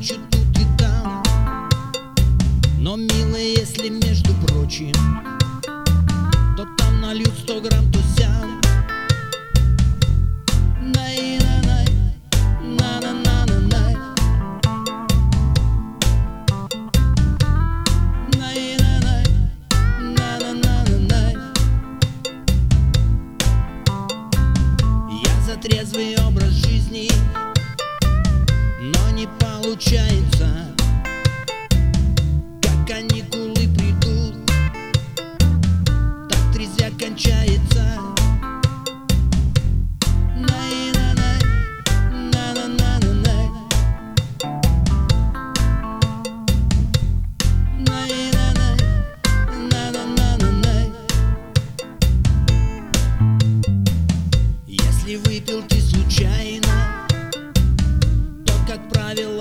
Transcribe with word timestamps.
ночью 0.00 0.16
тут 0.30 0.58
и 0.58 0.66
там. 0.78 1.22
Но, 2.78 2.96
милая, 2.96 3.54
если 3.56 3.88
между 3.88 4.34
прочим 4.46 4.92
То 6.56 6.66
там 6.78 7.00
нальют 7.00 7.32
сто 7.38 7.60
грамм, 7.60 7.90
то 7.92 7.98
сям 8.16 8.60
случается 29.80 30.76
Как 32.60 32.86
каникулы 32.86 33.68
придут 33.74 34.34
Так 36.28 36.52
трезвя 36.52 36.90
кончается 36.98 37.80
Если 54.66 55.16
выпил 55.16 55.62
ты 55.68 55.80
случайно, 55.80 57.08
то, 58.46 58.52
как 58.68 58.88
правило, 58.90 59.39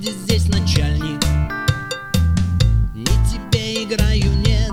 будет 0.00 0.16
здесь 0.16 0.48
начальник. 0.48 1.22
Не 2.94 3.04
тебе 3.30 3.84
играю, 3.84 4.32
нет. 4.46 4.72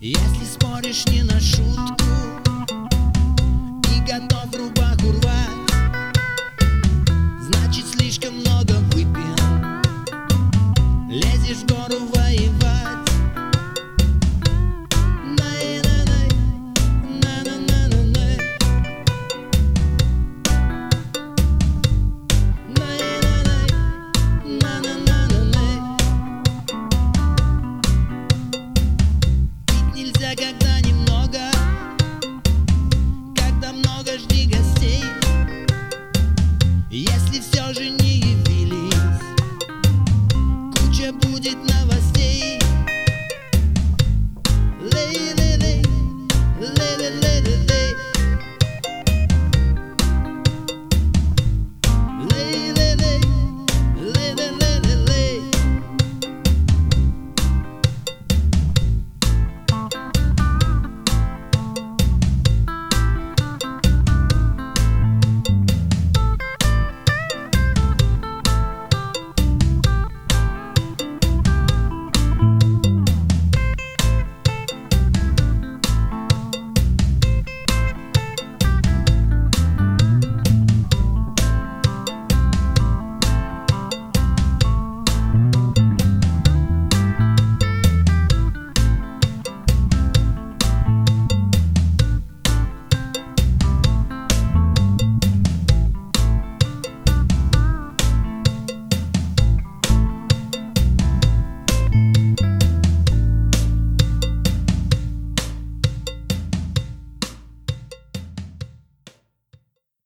Если 0.00 0.44
споришь 0.44 1.06
не 1.06 1.22
на 1.22 1.38
шутку 1.38 2.01
thought 11.72 11.94
of 11.94 12.21